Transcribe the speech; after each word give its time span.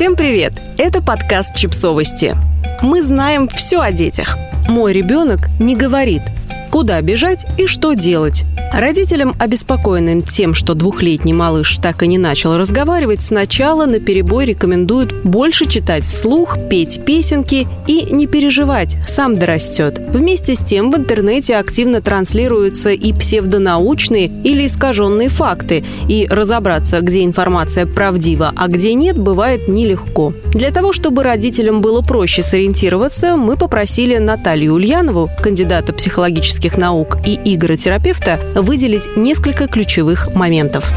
Всем 0.00 0.16
привет! 0.16 0.54
Это 0.78 1.02
подкаст 1.02 1.54
«Чипсовости». 1.54 2.34
Мы 2.80 3.02
знаем 3.02 3.48
все 3.48 3.82
о 3.82 3.92
детях. 3.92 4.38
Мой 4.66 4.94
ребенок 4.94 5.50
не 5.60 5.76
говорит, 5.76 6.22
куда 6.70 7.02
бежать 7.02 7.44
и 7.58 7.66
что 7.66 7.92
делать. 7.92 8.44
Родителям, 8.72 9.34
обеспокоенным 9.38 10.22
тем, 10.22 10.54
что 10.54 10.74
двухлетний 10.74 11.32
малыш 11.32 11.76
так 11.78 12.04
и 12.04 12.06
не 12.06 12.18
начал 12.18 12.56
разговаривать, 12.56 13.20
сначала 13.20 13.84
на 13.84 13.98
перебой 13.98 14.44
рекомендуют 14.44 15.12
больше 15.24 15.66
читать 15.66 16.04
вслух, 16.04 16.56
петь 16.70 17.04
песенки 17.04 17.66
и 17.88 18.06
не 18.12 18.28
переживать, 18.28 18.96
сам 19.08 19.36
дорастет. 19.36 20.00
Вместе 20.12 20.54
с 20.54 20.60
тем 20.60 20.92
в 20.92 20.96
интернете 20.96 21.56
активно 21.56 22.00
транслируются 22.00 22.90
и 22.90 23.12
псевдонаучные 23.12 24.30
или 24.44 24.66
искаженные 24.66 25.28
факты, 25.28 25.84
и 26.08 26.28
разобраться, 26.30 27.00
где 27.00 27.24
информация 27.24 27.86
правдива, 27.86 28.52
а 28.56 28.68
где 28.68 28.94
нет, 28.94 29.18
бывает 29.18 29.66
нелегко. 29.66 30.32
Для 30.54 30.70
того, 30.70 30.92
чтобы 30.92 31.24
родителям 31.24 31.80
было 31.80 32.02
проще 32.02 32.42
сориентироваться, 32.42 33.36
мы 33.36 33.56
попросили 33.56 34.16
Наталью 34.18 34.74
Ульянову, 34.74 35.28
кандидата 35.42 35.92
психологических 35.92 36.78
наук 36.78 37.18
и 37.26 37.38
игротерапевта, 37.44 38.38
выделить 38.62 39.16
несколько 39.16 39.66
ключевых 39.66 40.34
моментов. 40.34 40.90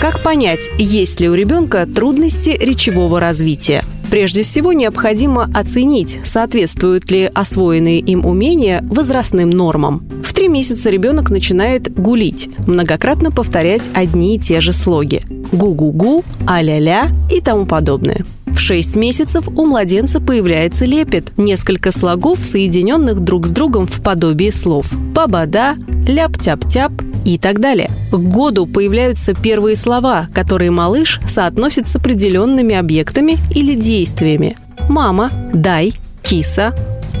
Как 0.00 0.22
понять, 0.22 0.68
есть 0.78 1.20
ли 1.20 1.28
у 1.28 1.34
ребенка 1.34 1.86
трудности 1.86 2.50
речевого 2.50 3.20
развития? 3.20 3.84
Прежде 4.10 4.42
всего 4.42 4.72
необходимо 4.72 5.48
оценить, 5.54 6.18
соответствуют 6.24 7.10
ли 7.10 7.30
освоенные 7.32 7.98
им 8.00 8.26
умения 8.26 8.82
возрастным 8.84 9.48
нормам. 9.48 10.06
В 10.22 10.34
три 10.34 10.48
месяца 10.48 10.90
ребенок 10.90 11.30
начинает 11.30 11.90
гулить, 11.94 12.50
многократно 12.66 13.30
повторять 13.30 13.90
одни 13.94 14.36
и 14.36 14.38
те 14.38 14.60
же 14.60 14.72
слоги. 14.72 15.22
Гу-гу-гу, 15.52 16.24
а-ля-ля 16.46 17.10
и 17.30 17.40
тому 17.40 17.64
подобное. 17.64 18.26
В 18.52 18.60
6 18.60 18.96
месяцев 18.96 19.48
у 19.48 19.66
младенца 19.66 20.20
появляется 20.20 20.84
лепет, 20.84 21.36
несколько 21.36 21.90
слогов, 21.90 22.38
соединенных 22.42 23.20
друг 23.20 23.46
с 23.46 23.50
другом 23.50 23.86
в 23.86 24.02
подобии 24.02 24.50
слов. 24.50 24.92
Бабада, 24.92 25.76
ляп-тяп-тяп 26.06 26.92
и 27.24 27.38
так 27.38 27.60
далее. 27.60 27.90
К 28.10 28.16
году 28.16 28.66
появляются 28.66 29.34
первые 29.34 29.76
слова, 29.76 30.28
которые 30.34 30.70
малыш 30.70 31.20
соотносит 31.26 31.88
с 31.88 31.96
определенными 31.96 32.74
объектами 32.74 33.38
или 33.54 33.74
действиями. 33.74 34.56
Мама, 34.88 35.30
дай, 35.52 35.94
киса, 36.22 36.74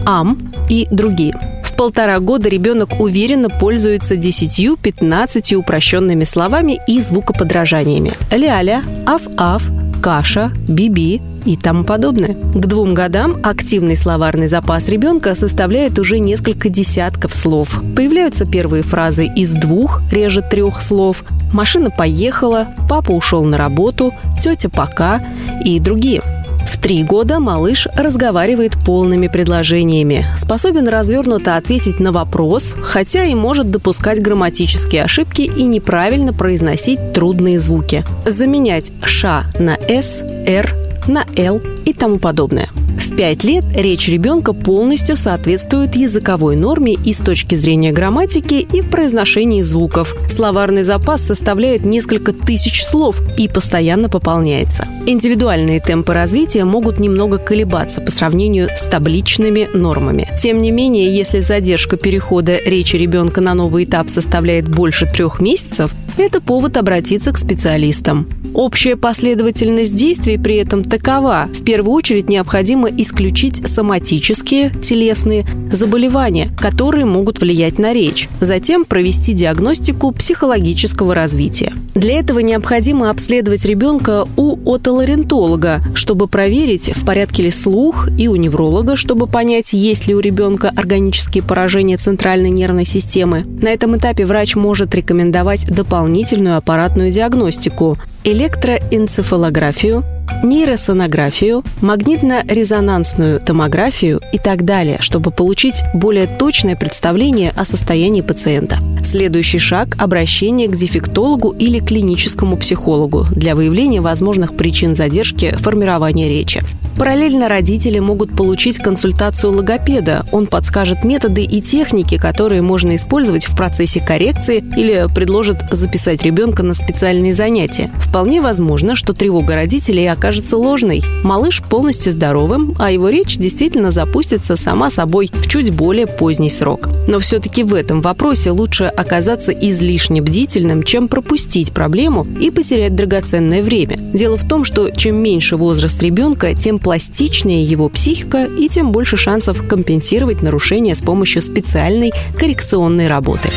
ам 0.04 0.38
и 0.68 0.86
другие. 0.90 1.34
В 1.64 1.76
полтора 1.76 2.20
года 2.20 2.48
ребенок 2.48 3.00
уверенно 3.00 3.48
пользуется 3.48 4.14
10-15 4.14 5.54
упрощенными 5.54 6.24
словами 6.24 6.78
и 6.86 7.00
звукоподражаниями. 7.00 8.12
Ляля, 8.30 8.82
аф-аф, 9.06 9.62
каша, 10.02 10.52
биби 10.68 11.22
и 11.46 11.56
тому 11.56 11.84
подобное. 11.84 12.34
К 12.34 12.66
двум 12.66 12.92
годам 12.92 13.36
активный 13.42 13.96
словарный 13.96 14.48
запас 14.48 14.88
ребенка 14.88 15.34
составляет 15.34 15.98
уже 15.98 16.18
несколько 16.18 16.68
десятков 16.68 17.34
слов. 17.34 17.80
Появляются 17.96 18.44
первые 18.44 18.82
фразы 18.82 19.26
из 19.26 19.54
двух, 19.54 20.02
реже 20.10 20.42
трех 20.42 20.82
слов. 20.82 21.24
Машина 21.52 21.90
поехала, 21.90 22.68
папа 22.88 23.12
ушел 23.12 23.44
на 23.44 23.56
работу, 23.56 24.12
тетя 24.40 24.68
пока 24.68 25.22
и 25.64 25.78
другие. 25.78 26.22
В 26.66 26.78
три 26.80 27.02
года 27.04 27.38
малыш 27.38 27.86
разговаривает 27.94 28.76
полными 28.84 29.28
предложениями, 29.28 30.26
способен 30.36 30.88
развернуто 30.88 31.56
ответить 31.56 32.00
на 32.00 32.12
вопрос, 32.12 32.74
хотя 32.82 33.24
и 33.24 33.34
может 33.34 33.70
допускать 33.70 34.20
грамматические 34.20 35.04
ошибки 35.04 35.42
и 35.42 35.64
неправильно 35.64 36.32
произносить 36.32 37.12
трудные 37.12 37.60
звуки. 37.60 38.04
Заменять 38.24 38.92
«ш» 39.02 39.44
на 39.58 39.76
«с», 39.76 40.24
«р» 40.46 40.74
на 41.06 41.24
«л» 41.36 41.60
и 41.84 41.92
тому 41.92 42.18
подобное. 42.18 42.68
В 42.98 43.16
5 43.16 43.44
лет 43.44 43.64
речь 43.74 44.08
ребенка 44.08 44.52
полностью 44.52 45.16
соответствует 45.16 45.96
языковой 45.96 46.56
норме 46.56 46.94
и 46.94 47.12
с 47.12 47.18
точки 47.18 47.56
зрения 47.56 47.90
грамматики, 47.92 48.54
и 48.54 48.80
в 48.80 48.90
произношении 48.90 49.62
звуков. 49.62 50.14
Словарный 50.30 50.82
запас 50.82 51.22
составляет 51.22 51.84
несколько 51.84 52.32
тысяч 52.32 52.84
слов 52.84 53.20
и 53.36 53.48
постоянно 53.48 54.08
пополняется. 54.08 54.86
Индивидуальные 55.06 55.80
темпы 55.80 56.14
развития 56.14 56.64
могут 56.64 57.00
немного 57.00 57.38
колебаться 57.38 58.00
по 58.00 58.12
сравнению 58.12 58.68
с 58.76 58.82
табличными 58.84 59.68
нормами. 59.74 60.28
Тем 60.38 60.62
не 60.62 60.70
менее, 60.70 61.14
если 61.14 61.40
задержка 61.40 61.96
перехода 61.96 62.56
речи 62.56 62.96
ребенка 62.96 63.40
на 63.40 63.54
новый 63.54 63.84
этап 63.84 64.10
составляет 64.10 64.68
больше 64.68 65.06
трех 65.06 65.40
месяцев, 65.40 65.92
это 66.16 66.40
повод 66.40 66.76
обратиться 66.76 67.32
к 67.32 67.38
специалистам. 67.38 68.28
Общая 68.54 68.96
последовательность 68.96 69.94
действий 69.94 70.36
при 70.36 70.56
этом 70.56 70.82
такова. 70.82 71.48
В 71.52 71.64
первую 71.64 71.94
очередь 71.94 72.28
необходимо 72.28 72.88
исключить 72.90 73.66
соматические, 73.66 74.70
телесные 74.82 75.46
заболевания, 75.72 76.50
которые 76.58 77.06
могут 77.06 77.40
влиять 77.40 77.78
на 77.78 77.92
речь. 77.92 78.28
Затем 78.40 78.84
провести 78.84 79.32
диагностику 79.32 80.12
психологического 80.12 81.14
развития. 81.14 81.72
Для 81.94 82.18
этого 82.18 82.40
необходимо 82.40 83.10
обследовать 83.10 83.64
ребенка 83.64 84.26
у 84.36 84.74
отоларинтолога, 84.74 85.80
чтобы 85.94 86.26
проверить, 86.26 86.90
в 86.94 87.04
порядке 87.04 87.44
ли 87.44 87.50
слух, 87.50 88.08
и 88.18 88.28
у 88.28 88.36
невролога, 88.36 88.96
чтобы 88.96 89.26
понять, 89.26 89.72
есть 89.72 90.06
ли 90.08 90.14
у 90.14 90.20
ребенка 90.20 90.72
органические 90.74 91.42
поражения 91.42 91.96
центральной 91.96 92.50
нервной 92.50 92.84
системы. 92.84 93.44
На 93.60 93.68
этом 93.68 93.96
этапе 93.96 94.26
врач 94.26 94.56
может 94.56 94.94
рекомендовать 94.94 95.66
дополнительную 96.02 96.56
аппаратную 96.56 97.12
диагностику, 97.12 97.96
электроэнцефалографию, 98.24 100.02
нейросонографию, 100.42 101.62
магнитно-резонансную 101.80 103.38
томографию 103.38 104.20
и 104.32 104.38
так 104.38 104.64
далее, 104.64 104.96
чтобы 104.98 105.30
получить 105.30 105.82
более 105.94 106.26
точное 106.26 106.74
представление 106.74 107.52
о 107.54 107.64
состоянии 107.64 108.20
пациента. 108.20 108.78
Следующий 109.12 109.58
шаг– 109.58 109.88
обращение 109.98 110.68
к 110.68 110.74
дефектологу 110.74 111.50
или 111.50 111.80
клиническому 111.80 112.56
психологу 112.56 113.26
для 113.30 113.54
выявления 113.54 114.00
возможных 114.00 114.56
причин 114.56 114.96
задержки 114.96 115.54
формирования 115.58 116.30
речи. 116.30 116.62
Параллельно 116.98 117.48
родители 117.48 117.98
могут 117.98 118.36
получить 118.36 118.78
консультацию 118.78 119.52
логопеда. 119.52 120.26
Он 120.30 120.46
подскажет 120.46 121.04
методы 121.04 121.42
и 121.42 121.60
техники, 121.60 122.18
которые 122.18 122.62
можно 122.62 122.94
использовать 122.96 123.46
в 123.46 123.56
процессе 123.56 124.00
коррекции 124.00 124.64
или 124.76 125.06
предложит 125.12 125.62
записать 125.70 126.22
ребенка 126.22 126.62
на 126.62 126.74
специальные 126.74 127.32
занятия. 127.32 127.90
Вполне 127.98 128.40
возможно, 128.40 128.94
что 128.94 129.14
тревога 129.14 129.54
родителей 129.54 130.06
окажется 130.06 130.56
ложной. 130.56 131.02
Малыш 131.22 131.62
полностью 131.62 132.12
здоровым, 132.12 132.76
а 132.78 132.90
его 132.90 133.08
речь 133.08 133.38
действительно 133.38 133.90
запустится 133.90 134.56
сама 134.56 134.90
собой 134.90 135.30
в 135.32 135.48
чуть 135.48 135.70
более 135.70 136.06
поздний 136.06 136.50
срок. 136.50 136.88
Но 137.08 137.18
все-таки 137.18 137.64
в 137.64 137.74
этом 137.74 138.00
вопросе 138.02 138.50
лучше 138.50 138.84
оказаться 139.02 139.52
излишне 139.52 140.22
бдительным, 140.22 140.82
чем 140.82 141.08
пропустить 141.08 141.72
проблему 141.72 142.26
и 142.40 142.50
потерять 142.50 142.96
драгоценное 142.96 143.62
время. 143.62 143.98
Дело 143.98 144.38
в 144.38 144.48
том, 144.48 144.64
что 144.64 144.88
чем 144.90 145.16
меньше 145.16 145.56
возраст 145.56 146.02
ребенка, 146.02 146.54
тем 146.54 146.78
пластичнее 146.78 147.64
его 147.64 147.90
психика 147.90 148.46
и 148.46 148.68
тем 148.68 148.92
больше 148.92 149.18
шансов 149.18 149.66
компенсировать 149.66 150.40
нарушения 150.40 150.94
с 150.94 151.02
помощью 151.02 151.42
специальной 151.42 152.12
коррекционной 152.38 153.08
работы. 153.08 153.50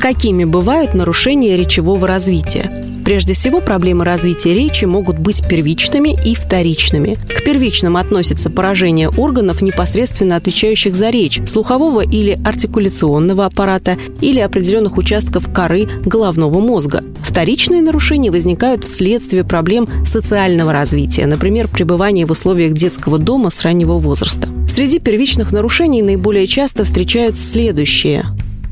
Какими 0.00 0.44
бывают 0.44 0.94
нарушения 0.94 1.56
речевого 1.56 2.06
развития? 2.06 2.93
Прежде 3.04 3.34
всего, 3.34 3.60
проблемы 3.60 4.04
развития 4.04 4.54
речи 4.54 4.86
могут 4.86 5.18
быть 5.18 5.46
первичными 5.46 6.16
и 6.24 6.34
вторичными. 6.34 7.18
К 7.28 7.44
первичным 7.44 7.98
относятся 7.98 8.48
поражение 8.48 9.10
органов, 9.10 9.60
непосредственно 9.60 10.36
отвечающих 10.36 10.94
за 10.94 11.10
речь, 11.10 11.40
слухового 11.46 12.00
или 12.00 12.38
артикуляционного 12.44 13.44
аппарата 13.44 13.98
или 14.22 14.40
определенных 14.40 14.96
участков 14.96 15.52
коры 15.52 15.86
головного 16.06 16.60
мозга. 16.60 17.04
Вторичные 17.22 17.82
нарушения 17.82 18.30
возникают 18.30 18.84
вследствие 18.84 19.44
проблем 19.44 19.86
социального 20.06 20.72
развития, 20.72 21.26
например, 21.26 21.68
пребывания 21.68 22.24
в 22.24 22.30
условиях 22.30 22.72
детского 22.72 23.18
дома 23.18 23.50
с 23.50 23.60
раннего 23.62 23.98
возраста. 23.98 24.48
Среди 24.66 24.98
первичных 24.98 25.52
нарушений 25.52 26.00
наиболее 26.00 26.46
часто 26.46 26.84
встречаются 26.84 27.46
следующие. 27.46 28.24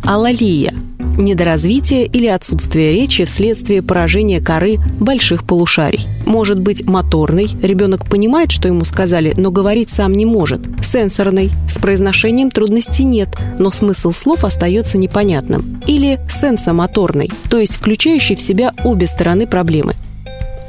Алалия– 0.04 0.72
недоразвитие 1.18 2.06
или 2.06 2.26
отсутствие 2.26 2.92
речи 2.92 3.24
вследствие 3.24 3.82
поражения 3.82 4.40
коры 4.40 4.78
больших 5.00 5.44
полушарий. 5.44 6.06
Может 6.26 6.60
быть 6.60 6.84
моторный, 6.84 7.48
ребенок 7.62 8.08
понимает, 8.08 8.50
что 8.50 8.68
ему 8.68 8.84
сказали, 8.84 9.34
но 9.36 9.50
говорить 9.50 9.90
сам 9.90 10.12
не 10.12 10.24
может. 10.24 10.62
Сенсорный, 10.82 11.50
с 11.68 11.78
произношением 11.78 12.50
трудностей 12.50 13.04
нет, 13.04 13.28
но 13.58 13.70
смысл 13.70 14.12
слов 14.12 14.44
остается 14.44 14.98
непонятным. 14.98 15.80
Или 15.86 16.20
сенсомоторный, 16.28 17.30
то 17.50 17.58
есть 17.58 17.76
включающий 17.76 18.36
в 18.36 18.40
себя 18.40 18.72
обе 18.84 19.06
стороны 19.06 19.46
проблемы. 19.46 19.94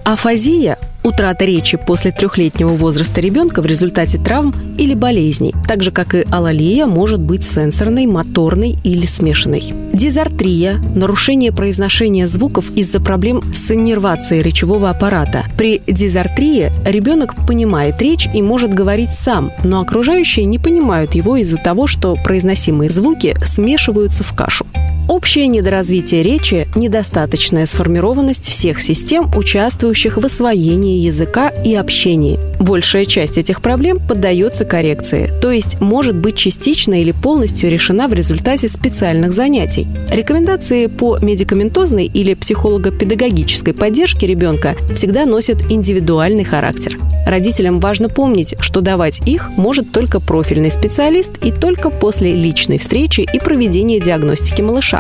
Афазия 0.04 0.78
утрата 1.04 1.46
речи 1.46 1.78
после 1.78 2.12
трехлетнего 2.12 2.70
возраста 2.70 3.22
ребенка 3.22 3.62
в 3.62 3.66
результате 3.66 4.18
травм 4.18 4.54
или 4.78 4.94
болезней, 4.94 5.54
так 5.68 5.84
же 5.84 5.92
как 5.92 6.16
и 6.16 6.26
алалия 6.30 6.86
может 6.86 7.20
быть 7.20 7.44
сенсорной, 7.44 8.06
моторной 8.06 8.78
или 8.84 9.06
смешанной. 9.06 9.74
Дизартрия– 9.94 10.82
нарушение 10.96 11.52
произношения 11.52 12.28
звуков 12.28 12.72
из-за 12.76 13.00
проблем 13.00 13.44
с 13.54 13.72
иннервацией 13.72 14.42
речевого 14.42 14.90
аппарата. 14.90 15.46
При 15.58 15.82
дизартрии 15.88 16.72
ребенок 16.86 17.36
понимает 17.48 18.02
речь 18.02 18.28
и 18.34 18.42
может 18.42 18.74
говорить 18.74 19.12
сам, 19.12 19.52
но 19.64 19.82
окружающие 19.82 20.46
не 20.46 20.60
понимают 20.60 21.16
его 21.16 21.38
из-за 21.38 21.58
того, 21.58 21.88
что 21.88 22.16
произносимые 22.16 22.90
звуки 22.90 23.36
смешиваются 23.46 24.24
в 24.24 24.34
кашу. 24.34 24.66
Общее 25.10 25.48
недоразвитие 25.48 26.24
речи– 26.24 26.68
недостаточная 26.76 27.66
сформированность 27.66 28.48
всех 28.48 28.80
систем, 28.80 29.30
участвующих 29.36 30.18
в 30.18 30.26
освоении 30.26 31.00
языка 31.00 31.50
и 31.50 31.76
общении. 31.76 32.40
Большая 32.60 33.04
часть 33.04 33.38
этих 33.38 33.62
проблем 33.62 34.00
поддается 34.00 34.64
коррекции, 34.64 35.30
то 35.42 35.52
есть 35.52 35.82
может 35.82 36.16
быть 36.16 36.38
частично 36.38 37.02
или 37.02 37.12
полностью 37.12 37.70
решена 37.70 38.08
в 38.08 38.14
результате 38.14 38.70
специальных 38.70 39.34
занятий. 39.34 39.88
Рекомендации 40.10 40.86
по 40.86 41.18
медикаментозной 41.18 42.06
или 42.06 42.34
психолого-педагогической 42.34 43.74
поддержке 43.74 44.28
ребенка 44.28 44.78
всегда 44.96 45.26
носят 45.26 45.62
индивидуальный 45.70 46.46
характер. 46.46 46.98
Родителям 47.26 47.80
важно 47.80 48.08
помнить, 48.08 48.56
что 48.60 48.82
давать 48.82 49.22
их 49.26 49.50
может 49.58 49.92
только 49.92 50.20
профильный 50.20 50.72
специалист 50.72 51.32
и 51.44 51.52
только 51.52 51.90
после 51.90 52.34
личной 52.34 52.78
встречи 52.78 53.22
и 53.22 53.40
проведения 53.40 54.00
диагностики 54.00 54.62
малыша. 54.62 54.93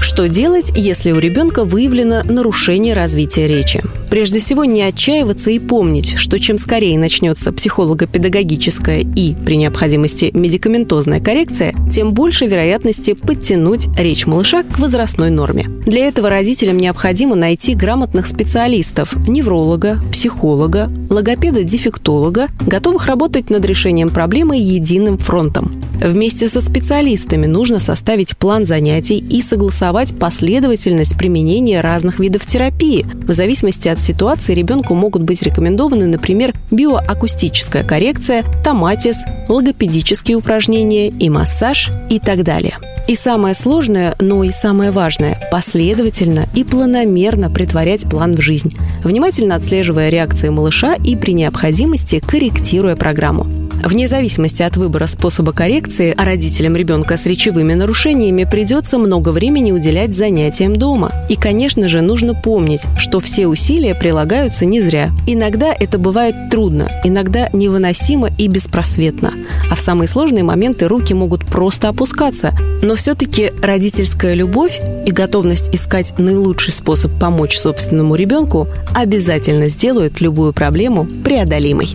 Что 0.00 0.28
делать, 0.28 0.70
если 0.76 1.12
у 1.12 1.18
ребенка 1.18 1.64
выявлено 1.64 2.22
нарушение 2.22 2.94
развития 2.94 3.48
речи? 3.48 3.82
Прежде 4.10 4.38
всего, 4.38 4.64
не 4.64 4.82
отчаиваться 4.82 5.50
и 5.50 5.58
помнить, 5.58 6.16
что 6.18 6.38
чем 6.38 6.58
скорее 6.58 6.98
начнется 6.98 7.50
психолого-педагогическая 7.52 9.00
и, 9.00 9.34
при 9.34 9.56
необходимости, 9.56 10.30
медикаментозная 10.32 11.20
коррекция, 11.20 11.74
тем 11.90 12.12
больше 12.12 12.46
вероятности 12.46 13.14
подтянуть 13.14 13.88
речь 13.98 14.26
малыша 14.26 14.62
к 14.62 14.78
возрастной 14.78 15.30
норме. 15.30 15.64
Для 15.86 16.06
этого 16.06 16.28
родителям 16.28 16.76
необходимо 16.76 17.34
найти 17.34 17.74
грамотных 17.74 18.26
специалистов– 18.26 19.16
невролога, 19.26 19.98
психолога, 20.12 20.90
логопеда-дефектолога, 21.10 22.50
готовых 22.66 23.06
работать 23.06 23.50
над 23.50 23.64
решением 23.64 24.10
проблемы 24.10 24.58
единым 24.58 25.18
фронтом. 25.18 25.83
Вместе 26.04 26.48
со 26.48 26.60
специалистами 26.60 27.46
нужно 27.46 27.80
составить 27.80 28.36
план 28.36 28.66
занятий 28.66 29.16
и 29.16 29.40
согласовать 29.40 30.14
последовательность 30.18 31.16
применения 31.16 31.80
разных 31.80 32.18
видов 32.18 32.44
терапии. 32.44 33.06
В 33.26 33.32
зависимости 33.32 33.88
от 33.88 34.02
ситуации 34.02 34.52
ребенку 34.52 34.94
могут 34.94 35.22
быть 35.22 35.40
рекомендованы, 35.40 36.04
например, 36.04 36.52
биоакустическая 36.70 37.84
коррекция, 37.84 38.44
томатис, 38.62 39.22
логопедические 39.48 40.36
упражнения 40.36 41.08
и 41.08 41.30
массаж 41.30 41.90
и 42.10 42.18
так 42.18 42.42
далее. 42.42 42.76
И 43.08 43.16
самое 43.16 43.54
сложное, 43.54 44.14
но 44.20 44.44
и 44.44 44.50
самое 44.50 44.90
важное– 44.90 45.40
последовательно 45.50 46.48
и 46.54 46.64
планомерно 46.64 47.48
притворять 47.48 48.02
план 48.02 48.34
в 48.34 48.42
жизнь, 48.42 48.76
внимательно 49.02 49.54
отслеживая 49.54 50.10
реакции 50.10 50.50
малыша 50.50 50.96
и 51.02 51.16
при 51.16 51.32
необходимости 51.32 52.20
корректируя 52.20 52.94
программу. 52.94 53.63
Вне 53.84 54.08
зависимости 54.08 54.62
от 54.62 54.78
выбора 54.78 55.06
способа 55.06 55.52
коррекции, 55.52 56.14
а 56.16 56.24
родителям 56.24 56.74
ребенка 56.74 57.18
с 57.18 57.26
речевыми 57.26 57.74
нарушениями 57.74 58.44
придется 58.44 58.96
много 58.96 59.28
времени 59.28 59.72
уделять 59.72 60.14
занятиям 60.14 60.76
дома. 60.76 61.12
И, 61.28 61.36
конечно 61.36 61.86
же, 61.88 62.00
нужно 62.00 62.34
помнить, 62.34 62.86
что 62.96 63.20
все 63.20 63.46
усилия 63.46 63.94
прилагаются 63.94 64.64
не 64.64 64.80
зря. 64.80 65.10
Иногда 65.26 65.74
это 65.78 65.98
бывает 65.98 66.34
трудно, 66.50 66.90
иногда 67.04 67.50
невыносимо 67.52 68.30
и 68.38 68.48
беспросветно. 68.48 69.34
А 69.70 69.74
в 69.74 69.80
самые 69.80 70.08
сложные 70.08 70.44
моменты 70.44 70.88
руки 70.88 71.12
могут 71.12 71.44
просто 71.44 71.90
опускаться. 71.90 72.54
Но 72.82 72.94
все-таки 72.94 73.52
родительская 73.60 74.32
любовь 74.32 74.80
и 75.04 75.10
готовность 75.10 75.74
искать 75.74 76.14
наилучший 76.16 76.72
способ 76.72 77.12
помочь 77.20 77.58
собственному 77.58 78.14
ребенку 78.14 78.66
обязательно 78.94 79.68
сделают 79.68 80.22
любую 80.22 80.54
проблему 80.54 81.06
преодолимой. 81.22 81.94